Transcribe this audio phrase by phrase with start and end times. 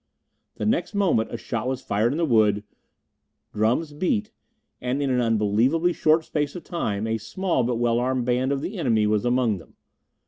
[0.55, 2.63] The next moment a shot was fired in the wood,
[3.53, 4.31] drums beat,
[4.81, 8.61] and in an unbelievably short space of time a small but well armed band of
[8.61, 9.75] the enemy was among them.